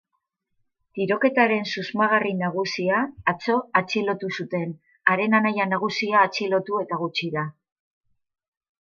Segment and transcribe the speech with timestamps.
[0.99, 3.03] Tiroketaren susmagarri nagusia
[3.35, 4.75] atzo atxilotu zuten,
[5.15, 7.49] haren anaia nagusia atxilotu eta gutxira.